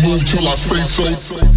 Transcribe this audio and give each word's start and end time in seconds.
move 0.00 0.24
till 0.24 0.48
I 0.48 0.54
say 0.54 0.82
so. 0.82 1.51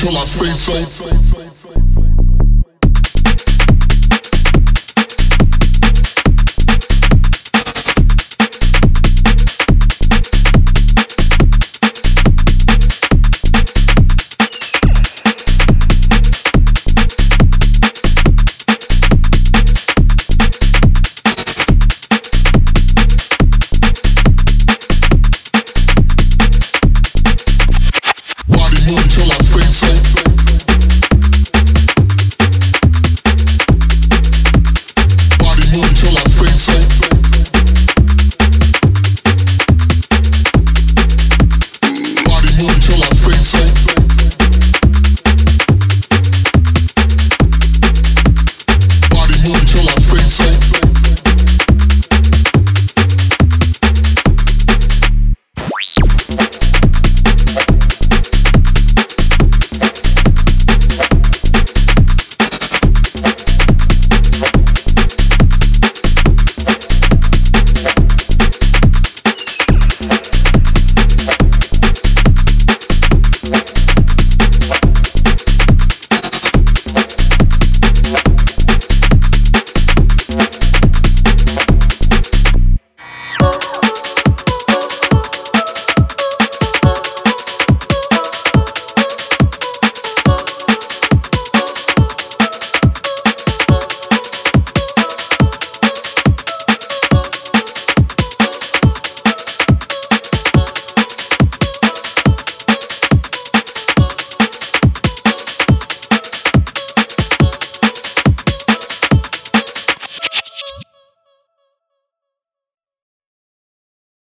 Till 0.00 0.16
I 0.16 0.24
say 0.24 0.50
so. 0.50 1.09